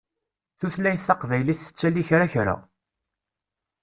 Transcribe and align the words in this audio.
Tutlayt 0.59 1.01
taqbaylit 1.07 1.59
tettali 1.65 2.03
kra 2.07 2.27
kra. 2.33 2.55